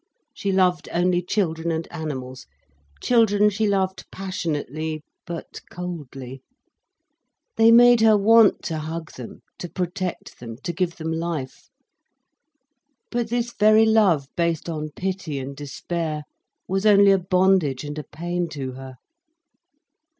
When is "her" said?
8.01-8.17, 18.71-18.95